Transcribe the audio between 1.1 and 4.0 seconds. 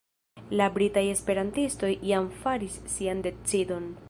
esperantistoj jam faris sian decidon.